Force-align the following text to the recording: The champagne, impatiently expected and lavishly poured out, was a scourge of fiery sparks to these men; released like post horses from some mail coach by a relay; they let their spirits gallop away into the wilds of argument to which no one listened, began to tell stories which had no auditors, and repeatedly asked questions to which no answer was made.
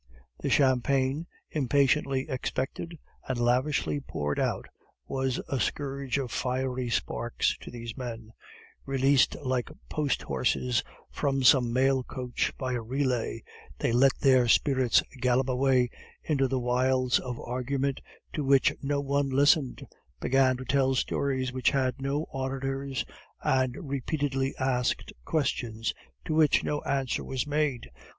The 0.39 0.49
champagne, 0.49 1.27
impatiently 1.51 2.27
expected 2.27 2.97
and 3.27 3.39
lavishly 3.39 3.99
poured 3.99 4.39
out, 4.39 4.65
was 5.05 5.39
a 5.47 5.59
scourge 5.59 6.17
of 6.17 6.31
fiery 6.31 6.89
sparks 6.89 7.55
to 7.59 7.69
these 7.69 7.95
men; 7.95 8.33
released 8.83 9.35
like 9.43 9.69
post 9.89 10.23
horses 10.23 10.83
from 11.11 11.43
some 11.43 11.71
mail 11.71 12.01
coach 12.03 12.51
by 12.57 12.73
a 12.73 12.81
relay; 12.81 13.43
they 13.77 13.91
let 13.91 14.13
their 14.19 14.47
spirits 14.47 15.03
gallop 15.19 15.49
away 15.49 15.91
into 16.23 16.47
the 16.47 16.59
wilds 16.59 17.19
of 17.19 17.39
argument 17.39 18.01
to 18.33 18.43
which 18.43 18.73
no 18.81 18.99
one 19.01 19.29
listened, 19.29 19.85
began 20.19 20.57
to 20.57 20.65
tell 20.65 20.95
stories 20.95 21.53
which 21.53 21.69
had 21.69 22.01
no 22.01 22.25
auditors, 22.33 23.05
and 23.43 23.77
repeatedly 23.87 24.55
asked 24.57 25.13
questions 25.25 25.93
to 26.25 26.33
which 26.33 26.63
no 26.63 26.81
answer 26.85 27.23
was 27.23 27.45
made. 27.45 27.91